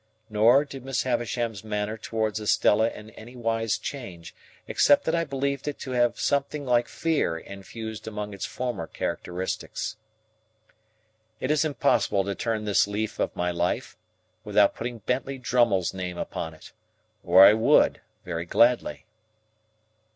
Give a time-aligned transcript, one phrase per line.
[0.31, 4.33] Nor, did Miss Havisham's manner towards Estella in anywise change,
[4.67, 9.97] except that I believed it to have something like fear infused among its former characteristics.
[11.39, 13.95] It is impossible to turn this leaf of my life,
[14.43, 16.71] without putting Bentley Drummle's name upon it;
[17.23, 19.05] or I would, very gladly.